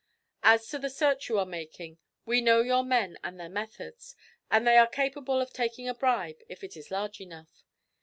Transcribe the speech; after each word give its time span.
As 0.41 0.67
to 0.69 0.79
the 0.79 0.89
search 0.89 1.29
you 1.29 1.37
are 1.37 1.45
making, 1.45 1.99
we 2.25 2.41
know 2.41 2.61
your 2.63 2.83
men 2.83 3.19
and 3.23 3.39
their 3.39 3.49
methods, 3.49 4.15
and 4.49 4.65
they 4.65 4.75
are 4.77 4.87
capable 4.87 5.39
of 5.39 5.53
taking 5.53 5.87
a 5.87 5.93
bribe 5.93 6.41
if 6.49 6.63
it 6.63 6.75
is 6.75 6.89
large 6.89 7.21
enough. 7.21 7.63